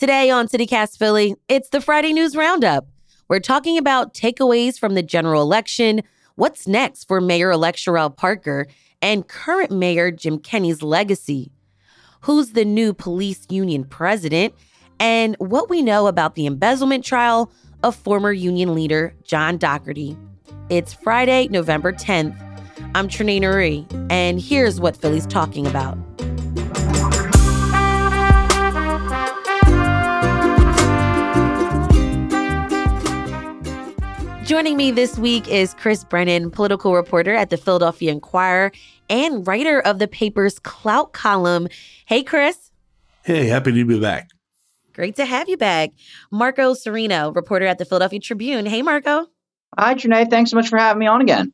[0.00, 2.86] Today on CityCast Philly, it's the Friday News Roundup.
[3.28, 6.00] We're talking about takeaways from the general election,
[6.36, 8.66] what's next for Mayor elect Cherelle Parker,
[9.02, 11.52] and current Mayor Jim Kenney's legacy.
[12.22, 14.54] Who's the new police union president,
[14.98, 20.16] and what we know about the embezzlement trial of former union leader John Dougherty.
[20.70, 22.34] It's Friday, November 10th.
[22.94, 25.98] I'm Trenae Nuri, and here's what Philly's talking about.
[34.50, 38.72] Joining me this week is Chris Brennan, political reporter at the Philadelphia Inquirer
[39.08, 41.68] and writer of the paper's Clout column.
[42.06, 42.72] Hey, Chris.
[43.22, 44.28] Hey, happy to be back.
[44.92, 45.90] Great to have you back.
[46.32, 48.66] Marco Cerino, reporter at the Philadelphia Tribune.
[48.66, 49.26] Hey, Marco.
[49.78, 50.28] Hi, Trenae.
[50.28, 51.52] Thanks so much for having me on again.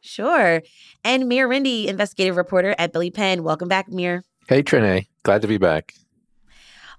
[0.00, 0.62] Sure.
[1.04, 3.42] And Meir Rinde, investigative reporter at Billy Penn.
[3.42, 4.24] Welcome back, Meir.
[4.48, 5.08] Hey, Trenae.
[5.24, 5.92] Glad to be back.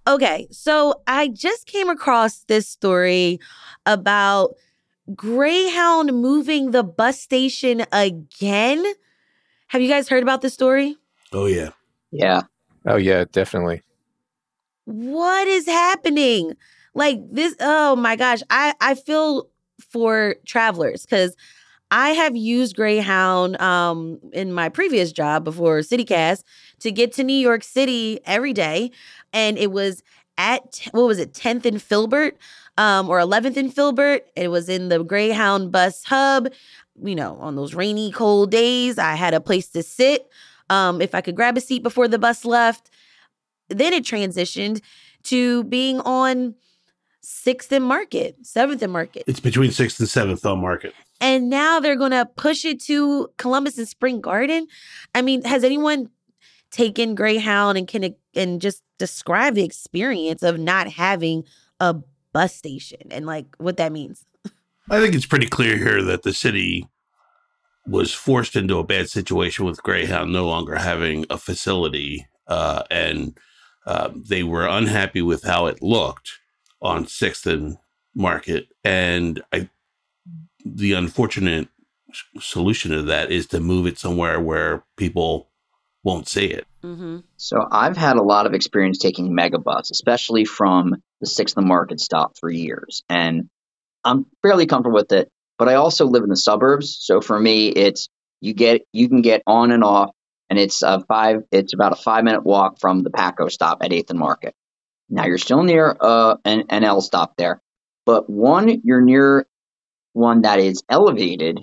[0.08, 3.40] Okay, so I just came across this story
[3.88, 4.52] about
[5.14, 8.84] Greyhound moving the bus station again.
[9.68, 10.98] Have you guys heard about this story?
[11.32, 11.70] Oh, yeah.
[12.12, 12.44] Yeah.
[12.86, 13.82] Oh, yeah, definitely.
[14.86, 16.54] What is happening?
[16.94, 18.42] Like this, oh my gosh.
[18.50, 19.50] I, I feel
[19.90, 21.36] for travelers because
[21.92, 26.44] I have used Greyhound um, in my previous job before CityCast
[26.80, 28.92] to get to New York City every day.
[29.34, 30.04] And it was
[30.38, 32.38] at, what was it, 10th and Filbert
[32.78, 34.26] um, or 11th and Filbert.
[34.36, 36.50] It was in the Greyhound bus hub.
[37.04, 40.28] You know, on those rainy, cold days, I had a place to sit.
[40.70, 42.90] Um, if I could grab a seat before the bus left.
[43.70, 44.82] Then it transitioned
[45.24, 46.56] to being on
[47.24, 49.24] 6th and Market, 7th and Market.
[49.28, 50.94] It's between 6th and 7th on Market.
[51.20, 54.68] And now they're going to push it to Columbus and Spring Garden.
[55.14, 56.10] I mean, has anyone
[56.72, 61.44] taken Greyhound and can and just describe the experience of not having
[61.80, 61.96] a
[62.36, 64.26] bus station and like what that means.
[64.92, 66.90] I think it's pretty clear here that the city
[67.88, 73.38] was forced into a bad situation with Greyhound no longer having a facility, uh, and
[73.88, 76.34] uh, they were unhappy with how it looked
[76.82, 77.78] on Sixth and
[78.14, 79.70] Market, and I,
[80.66, 81.70] the unfortunate
[82.40, 85.50] solution to that is to move it somewhere where people
[86.04, 86.68] won't see it.
[86.84, 87.20] Mm-hmm.
[87.38, 92.00] So I've had a lot of experience taking megabus, especially from the Sixth and Market
[92.00, 93.50] stop for years, and
[94.04, 95.30] I'm fairly comfortable with it.
[95.58, 98.10] But I also live in the suburbs, so for me, it's
[98.42, 100.12] you get you can get on and off,
[100.50, 101.44] and it's a five.
[101.52, 104.54] It's about a five minute walk from the PATCO stop at Eighth and Market.
[105.10, 107.62] Now you're still near uh, an, an L stop there,
[108.06, 109.46] but one you're near
[110.14, 111.60] one that is elevated,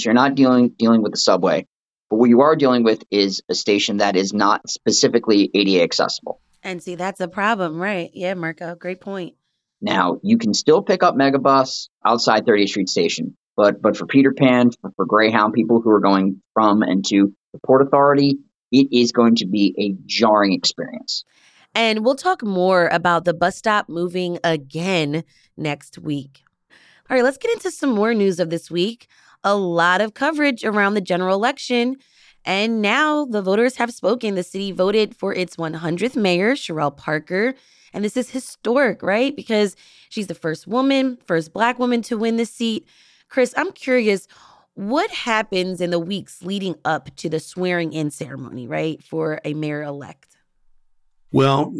[0.00, 1.66] so you're not dealing dealing with the subway.
[2.10, 6.40] But what you are dealing with is a station that is not specifically ADA accessible.
[6.64, 8.10] And see, that's a problem, right?
[8.14, 9.34] Yeah, Marco, great point.
[9.82, 14.32] Now, you can still pick up Megabus outside 30th Street Station, but but for Peter
[14.32, 18.38] Pan, for, for Greyhound people who are going from and to the Port Authority,
[18.72, 21.24] it is going to be a jarring experience.
[21.74, 25.24] And we'll talk more about the bus stop moving again
[25.56, 26.44] next week.
[27.10, 29.08] All right, let's get into some more news of this week.
[29.42, 31.96] A lot of coverage around the general election
[32.44, 34.34] and now the voters have spoken.
[34.34, 37.54] The city voted for its 100th mayor, Cherelle Parker.
[37.92, 39.34] And this is historic, right?
[39.34, 39.76] Because
[40.08, 42.86] she's the first woman, first black woman to win the seat.
[43.28, 44.26] Chris, I'm curious,
[44.74, 49.54] what happens in the weeks leading up to the swearing in ceremony, right, for a
[49.54, 50.36] mayor elect?
[51.32, 51.72] Well,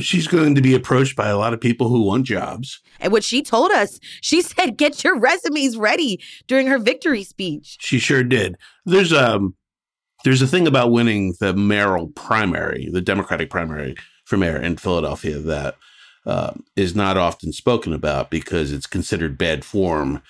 [0.00, 2.80] she's going to be approached by a lot of people who want jobs.
[3.00, 7.78] And what she told us, she said, get your resumes ready during her victory speech.
[7.80, 8.56] She sure did.
[8.84, 9.54] There's um
[10.24, 15.38] there's a thing about winning the mayoral primary, the Democratic primary for mayor in Philadelphia
[15.38, 15.76] that
[16.26, 20.22] uh, is not often spoken about because it's considered bad form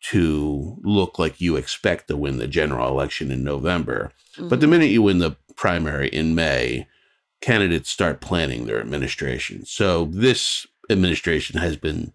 [0.00, 4.12] to look like you expect to win the general election in November.
[4.36, 4.48] Mm-hmm.
[4.48, 4.70] But the mm-hmm.
[4.72, 6.86] minute you win the primary in May,
[7.40, 9.64] candidates start planning their administration.
[9.64, 12.12] So this administration has been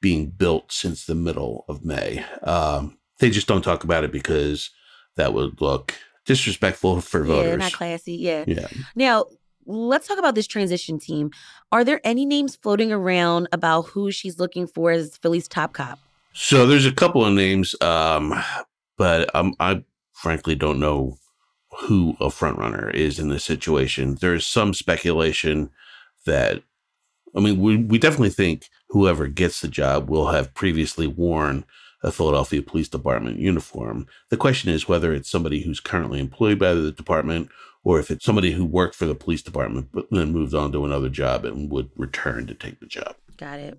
[0.00, 2.24] being built since the middle of May.
[2.42, 4.70] Um, they just don't talk about it because
[5.16, 5.94] that would look
[6.30, 7.50] disrespectful for voters.
[7.50, 8.14] Yeah, not classy.
[8.14, 8.44] Yeah.
[8.46, 8.68] Yeah.
[8.94, 9.26] Now,
[9.66, 11.30] let's talk about this transition team.
[11.72, 15.98] Are there any names floating around about who she's looking for as Philly's top cop?
[16.32, 18.34] So there's a couple of names, um,
[18.96, 21.18] but um, I frankly don't know
[21.82, 24.16] who a frontrunner is in this situation.
[24.20, 25.70] There's some speculation
[26.26, 26.62] that,
[27.34, 31.64] I mean, we, we definitely think whoever gets the job will have previously worn
[32.02, 34.06] a Philadelphia Police Department uniform.
[34.30, 37.50] The question is whether it's somebody who's currently employed by the department
[37.84, 40.84] or if it's somebody who worked for the police department but then moved on to
[40.84, 43.14] another job and would return to take the job.
[43.36, 43.78] Got it.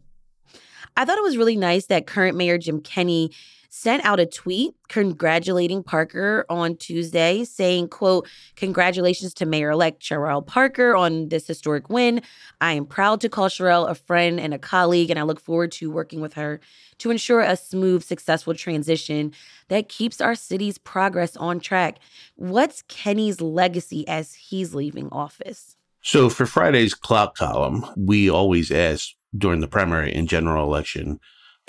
[0.98, 3.32] I thought it was really nice that current Mayor Jim Kenney
[3.74, 8.28] sent out a tweet congratulating Parker on Tuesday, saying, quote,
[8.58, 12.22] congratulations to Mayor-elect Cherelle Parker on this historic win.
[12.60, 15.72] I am proud to call Cherelle a friend and a colleague, and I look forward
[15.74, 16.60] to working with her
[16.98, 19.32] to ensure a smooth, successful transition
[19.70, 22.00] that keeps our city's progress on track.
[22.36, 25.78] What's Kenney's legacy as he's leaving office?
[26.02, 31.22] So for Friday's Clout column, we always ask during the primary and general election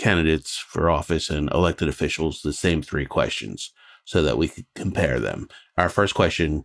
[0.02, 3.72] candidates for office and elected officials the same three questions
[4.04, 5.48] so that we could compare them.
[5.78, 6.64] Our first question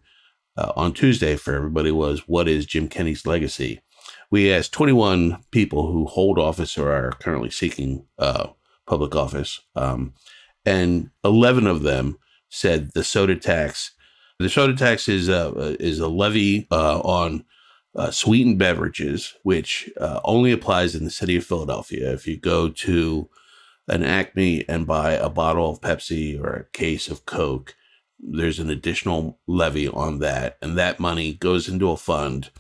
[0.58, 3.82] uh, on Tuesday for everybody was What is Jim Kenney's legacy?
[4.32, 8.48] We asked 21 people who hold office or are currently seeking uh,
[8.88, 10.14] public office, um,
[10.66, 12.18] and 11 of them
[12.50, 13.92] said the soda tax.
[14.40, 17.46] The soda tax is a, is a levy uh, on
[17.98, 22.14] uh, sweetened beverages, which uh, only applies in the city of Philadelphia.
[22.14, 23.30] If you go to
[23.88, 27.76] an Acme and buy a bottle of Pepsi or a case of Coke,
[28.20, 30.58] there's an additional levy on that.
[30.62, 32.52] And that money goes into a fund,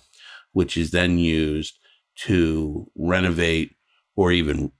[0.53, 1.77] which is then used
[2.25, 3.75] to renovate
[4.15, 4.71] or even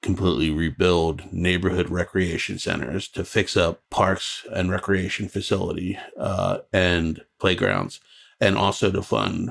[0.00, 8.00] completely rebuild neighborhood recreation centers to fix up parks and recreation facility uh, and playgrounds,
[8.40, 9.50] and also to fund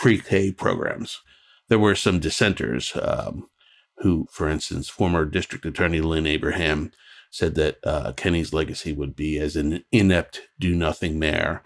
[0.00, 1.20] pre-K programs.
[1.68, 3.50] There were some dissenters um,
[3.98, 6.90] who, for instance, former District Attorney Lynn Abraham
[7.30, 11.62] said that uh, Kenney's legacy would be as an inept, do-nothing mayor.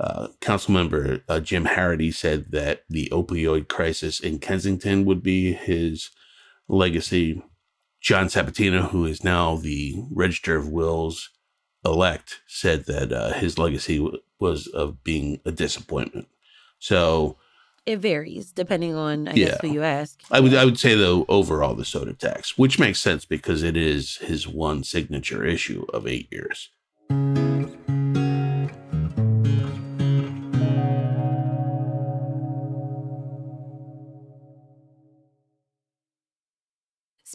[0.00, 6.10] Uh, Councilmember uh, Jim Harrity said that the opioid crisis in Kensington would be his
[6.66, 7.40] legacy.
[8.00, 11.30] John Sabatina, who is now the Register of Wills
[11.84, 16.26] elect, said that uh, his legacy w- was of being a disappointment.
[16.80, 17.38] So
[17.86, 19.46] it varies depending on I yeah.
[19.46, 20.20] guess who you ask.
[20.30, 23.76] I would I would say though overall the soda tax, which makes sense because it
[23.76, 26.70] is his one signature issue of eight years.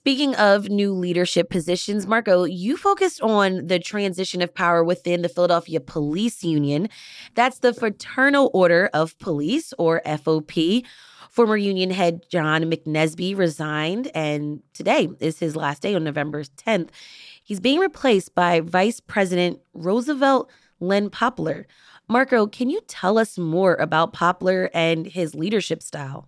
[0.02, 5.30] Speaking of new leadership positions, Marco, you focused on the transition of power within the
[5.30, 6.90] Philadelphia Police Union.
[7.36, 10.84] That's the Fraternal Order of Police, or FOP.
[11.30, 16.90] Former union head John McNesby resigned, and today is his last day on November 10th.
[17.44, 20.50] He's being replaced by Vice President Roosevelt
[20.80, 21.68] Len Poplar.
[22.10, 26.28] Marco, can you tell us more about Poplar and his leadership style?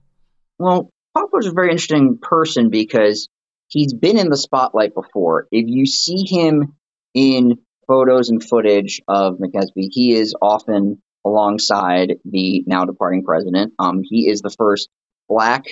[0.59, 3.27] Well, Poplar's a very interesting person because
[3.73, 5.47] he's been in the spotlight before.
[5.51, 6.75] If you see him
[7.13, 13.73] in photos and footage of McNesby, he is often alongside the now departing president.
[13.79, 14.89] Um, he is the first
[15.27, 15.63] black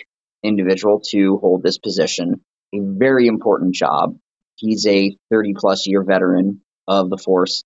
[0.44, 2.42] individual to hold this position,
[2.74, 4.18] a very important job.
[4.56, 7.64] He's a 30 plus year veteran of the force.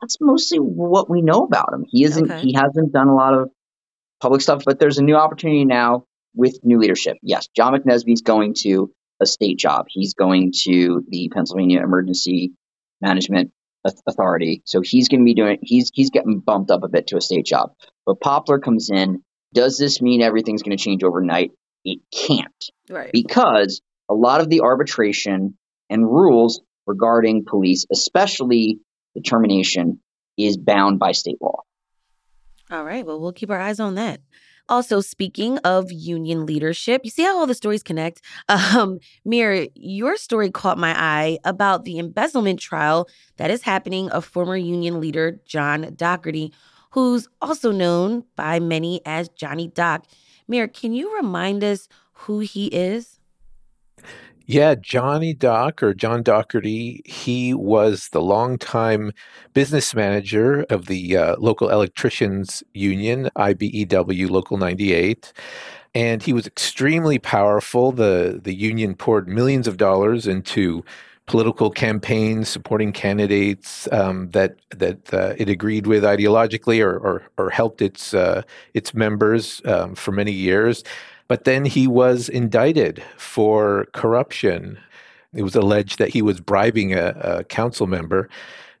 [0.00, 1.84] That's mostly what we know about him.
[1.88, 2.30] He isn't.
[2.30, 2.40] Okay.
[2.40, 3.50] He hasn't done a lot of
[4.20, 7.16] public stuff, but there's a new opportunity now with new leadership.
[7.22, 9.86] Yes, John McNesby is going to a state job.
[9.88, 12.52] He's going to the Pennsylvania Emergency
[13.00, 13.52] Management
[14.06, 14.62] Authority.
[14.64, 17.20] So he's going to be doing he's he's getting bumped up a bit to a
[17.20, 17.72] state job.
[18.04, 19.22] But Poplar comes in.
[19.54, 21.52] Does this mean everything's going to change overnight?
[21.84, 22.64] It can't.
[22.90, 23.10] Right.
[23.12, 25.56] Because a lot of the arbitration
[25.88, 28.80] and rules regarding police, especially
[29.14, 30.00] the termination,
[30.36, 31.62] is bound by state law.
[32.70, 33.06] All right.
[33.06, 34.20] Well, we'll keep our eyes on that.
[34.68, 38.20] Also, speaking of union leadership, you see how all the stories connect?
[38.48, 44.24] Um, Meir, your story caught my eye about the embezzlement trial that is happening of
[44.24, 46.52] former union leader John Dougherty,
[46.90, 50.04] who's also known by many as Johnny Doc.
[50.48, 53.17] Meir, can you remind us who he is?
[54.50, 59.12] Yeah, Johnny Doc or John Dougherty, he was the longtime
[59.52, 65.34] business manager of the uh, local electricians union, IBEW Local 98.
[65.94, 67.92] And he was extremely powerful.
[67.92, 70.82] The, the union poured millions of dollars into
[71.26, 77.50] political campaigns supporting candidates um, that that uh, it agreed with ideologically or or, or
[77.50, 78.40] helped its uh,
[78.72, 80.82] its members um, for many years.
[81.28, 84.78] But then he was indicted for corruption.
[85.34, 88.28] It was alleged that he was bribing a, a council member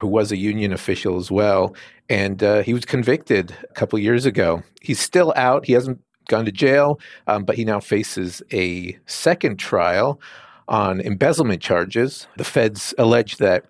[0.00, 1.74] who was a union official as well.
[2.08, 4.62] And uh, he was convicted a couple years ago.
[4.80, 5.66] He's still out.
[5.66, 10.20] He hasn't gone to jail, um, but he now faces a second trial
[10.68, 12.26] on embezzlement charges.
[12.36, 13.66] The feds allege that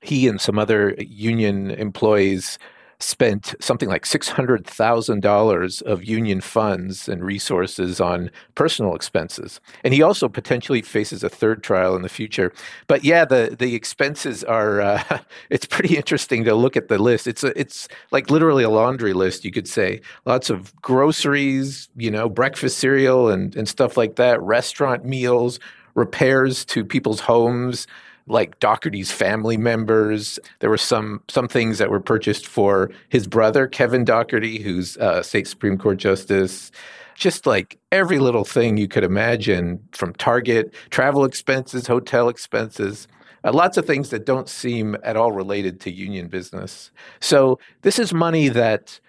[0.00, 2.58] he and some other union employees
[3.02, 9.60] spent something like $600,000 of union funds and resources on personal expenses.
[9.84, 12.52] And he also potentially faces a third trial in the future.
[12.86, 15.18] But yeah, the, the expenses are, uh,
[15.50, 17.26] it's pretty interesting to look at the list.
[17.26, 20.00] It's, a, it's like literally a laundry list, you could say.
[20.24, 25.58] Lots of groceries, you know, breakfast cereal and, and stuff like that, restaurant meals,
[25.94, 27.86] repairs to people's homes
[28.26, 30.38] like Dougherty's family members.
[30.60, 35.48] There were some some things that were purchased for his brother Kevin Dougherty, who's state
[35.48, 36.70] supreme court justice.
[37.14, 43.06] Just like every little thing you could imagine, from Target, travel expenses, hotel expenses.
[43.44, 46.90] Uh, lots of things that don't seem at all related to union business.
[47.20, 49.00] So, this is money that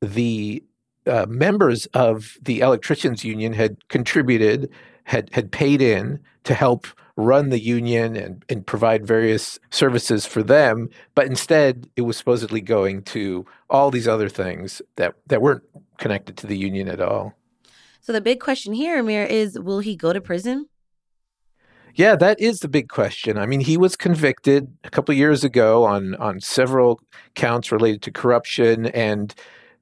[0.00, 0.62] the
[1.06, 4.70] uh, members of the electricians union had contributed,
[5.04, 6.86] had had paid in to help
[7.18, 12.60] run the union and, and provide various services for them, but instead it was supposedly
[12.60, 15.64] going to all these other things that, that weren't
[15.98, 17.34] connected to the union at all.
[18.00, 20.68] So the big question here, Amir, is will he go to prison?
[21.96, 23.36] Yeah, that is the big question.
[23.36, 27.00] I mean, he was convicted a couple years ago on on several
[27.34, 29.34] counts related to corruption, and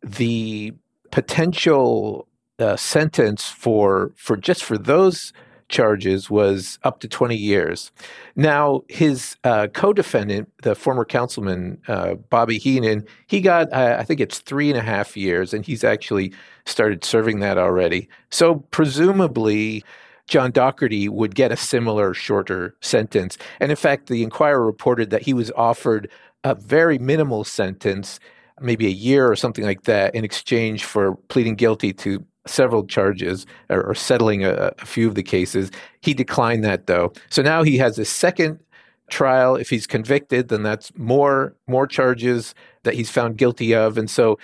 [0.03, 0.73] the
[1.11, 2.27] potential
[2.59, 5.35] uh, sentence for for just for those
[5.69, 7.91] charges was up to 20 years.
[8.35, 14.05] Now, his uh, co defendant, the former councilman, uh, Bobby Henon, he got, uh, I
[14.05, 16.33] think it's three and a half years, and he's actually
[16.65, 18.09] started serving that already.
[18.31, 19.85] So, presumably,
[20.29, 23.39] John Dougherty would get a similar shorter sentence.
[23.61, 26.11] And in fact, the Inquirer reported that he was offered
[26.43, 28.19] a very minimal sentence,
[28.61, 33.47] maybe a year or something like that, in exchange for pleading guilty to several charges
[33.71, 35.71] or, or settling a, a, few of the cases.
[36.01, 37.13] He declined that though.
[37.31, 38.61] So now he has a second
[39.11, 39.57] trial.
[39.57, 44.39] If he's convicted, then that's more more charges that he's found guilty of, and so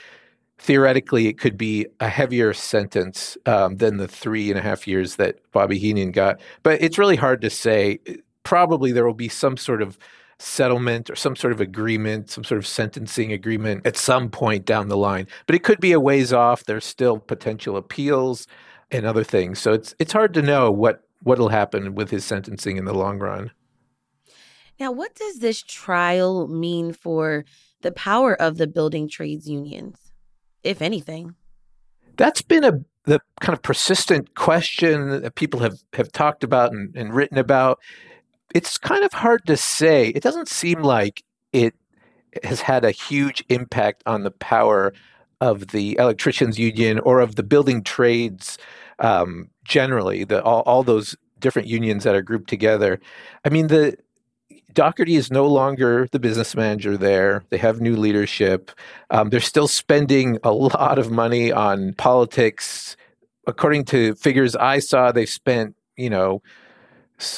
[0.59, 5.17] theoretically it could be a heavier sentence um, than the three and a half years
[5.17, 6.41] that Bobby Henon got.
[6.63, 7.99] But it's really hard to say.
[8.43, 9.99] Probably there will be some sort of
[10.39, 14.89] settlement or some sort of agreement, some sort of sentencing agreement at some point down
[14.89, 15.27] the line.
[15.47, 16.65] But it could be a ways off.
[16.65, 18.47] There's still potential appeals
[18.91, 19.59] and other things.
[19.59, 23.19] So it's it's hard to know what what'll happen with his sentencing in the long
[23.19, 23.53] run.
[24.81, 27.45] Now, what does this trial mean for
[27.83, 30.13] the power of the building trades unions,
[30.65, 31.35] if anything?
[32.17, 36.95] That's been a the kind of persistent question that people have, have talked about and,
[36.95, 37.81] and written about
[38.55, 40.09] it's kind of hard to say.
[40.09, 41.75] It doesn't seem like it
[42.43, 44.93] has had a huge impact on the power
[45.41, 48.59] of the electricians union or of the building trades
[49.01, 50.25] um, generally.
[50.25, 53.01] The all, all those different unions that are grouped together.
[53.45, 53.97] I mean, the
[54.73, 57.45] Dougherty is no longer the business manager there.
[57.51, 58.71] They have new leadership.
[59.11, 62.97] Um, they're still spending a lot of money on politics.
[63.47, 66.43] According to figures I saw, they've spent, you know,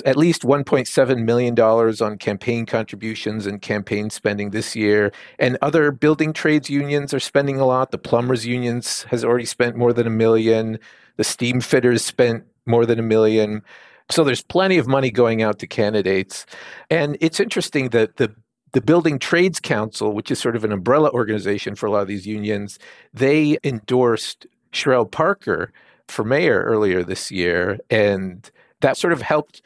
[0.04, 5.12] at least $1.7 million on campaign contributions and campaign spending this year.
[5.38, 7.90] And other building trades unions are spending a lot.
[7.90, 10.78] The plumbers unions has already spent more than a million.
[11.16, 13.62] The steam fitters spent more than a million.
[14.10, 16.46] So there's plenty of money going out to candidates.
[16.90, 18.34] And it's interesting that the
[18.72, 22.08] the Building Trades Council, which is sort of an umbrella organization for a lot of
[22.08, 22.76] these unions,
[23.12, 25.72] they endorsed Cherelle Parker
[26.08, 27.78] for mayor earlier this year.
[27.88, 28.50] And
[28.84, 29.62] that sort of helped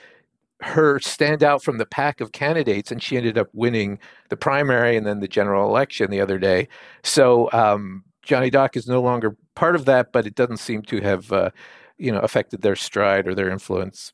[0.61, 3.99] her stand out from the pack of candidates, and she ended up winning
[4.29, 6.69] the primary and then the general election the other day.
[7.03, 11.01] So um, Johnny Doc is no longer part of that, but it doesn't seem to
[11.01, 11.51] have, uh,
[11.97, 14.13] you know, affected their stride or their influence.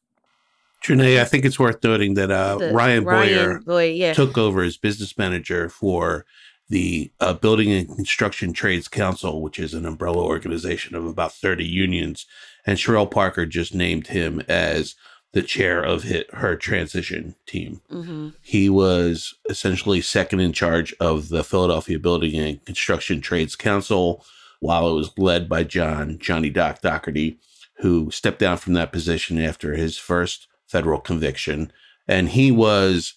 [0.83, 4.15] Trenae, I think it's worth noting that uh, Ryan, Boyer, Boyer yeah.
[4.15, 6.25] took over as business manager for
[6.71, 11.63] the uh, Building and Construction Trades Council, which is an umbrella organization of about 30
[11.63, 12.27] unions
[12.67, 14.95] and Cherelle Parker just named him as
[15.33, 17.81] the chair of hit, her transition team.
[17.91, 18.29] Mm-hmm.
[18.41, 24.25] He was essentially second in charge of the Philadelphia Building and Construction Trades Council,
[24.61, 27.39] while it was led by John Johnny Doc Dougherty,
[27.79, 31.73] who stepped down from that position after his first federal conviction,
[32.07, 33.15] and he was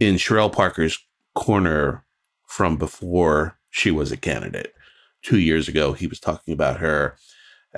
[0.00, 0.98] in Cherelle Parker's
[1.34, 2.04] corner
[2.46, 4.72] from before she was a candidate.
[5.22, 7.16] Two years ago, he was talking about her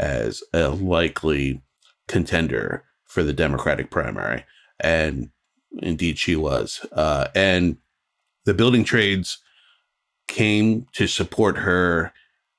[0.00, 1.62] as a likely
[2.08, 4.44] contender for the Democratic primary.
[4.80, 5.30] And
[5.78, 6.84] indeed, she was.
[6.90, 7.76] Uh, and
[8.46, 9.38] the building trades
[10.26, 12.12] came to support her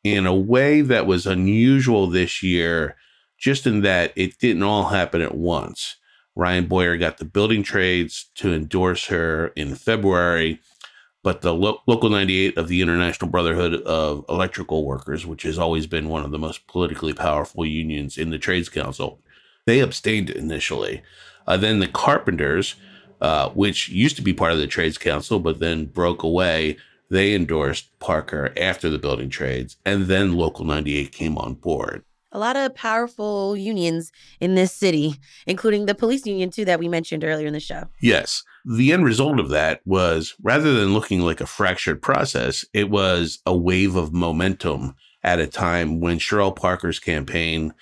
[0.04, 2.96] in a way that was unusual this year,
[3.40, 5.98] just in that it didn't all happen at once.
[6.36, 10.60] Ryan Boyer got the building trades to endorse her in February.
[11.24, 15.86] But the lo- Local 98 of the International Brotherhood of Electrical Workers, which has always
[15.88, 19.20] been one of the most politically powerful unions in the Trades Council,
[19.66, 21.04] they abstained initially.
[21.46, 22.75] Uh, then the Carpenters,
[23.22, 26.78] uh, which used to be part of the Trades Council, but then broke away,
[27.10, 29.78] they endorsed Parker after the building trades.
[29.86, 35.16] And then Local 98 came on board a lot of powerful unions in this city,
[35.46, 37.84] including the police union, too, that we mentioned earlier in the show.
[38.02, 38.44] Yes.
[38.66, 43.40] The end result of that was rather than looking like a fractured process, it was
[43.46, 47.74] a wave of momentum at a time when Cherelle Parker's campaign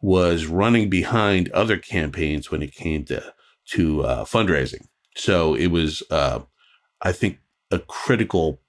[0.00, 3.32] was running behind other campaigns when it came to,
[3.68, 4.86] to uh, fundraising.
[5.16, 6.40] So it was, uh,
[7.00, 7.38] I think,
[7.70, 8.60] a critical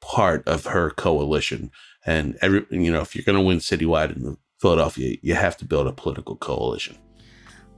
[0.00, 1.70] part of her coalition
[2.06, 5.64] and every, you know, if you're going to win citywide in Philadelphia, you have to
[5.64, 6.96] build a political coalition.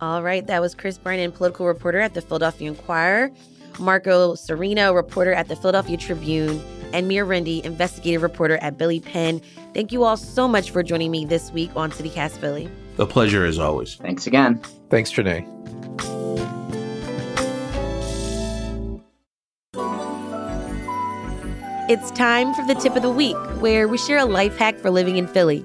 [0.01, 3.31] All right, that was Chris Brennan, political reporter at the Philadelphia Inquirer,
[3.79, 9.41] Marco Cerino, reporter at the Philadelphia Tribune, and Meir Rinde, investigative reporter at Billy Penn.
[9.75, 12.71] Thank you all so much for joining me this week on CityCast Philly.
[12.99, 13.97] A pleasure as always.
[13.97, 14.61] Thanks again.
[14.91, 15.45] Thanks, Trenae.
[21.89, 24.91] It's time for the tip of the week, where we share a life hack for
[24.91, 25.65] living in Philly.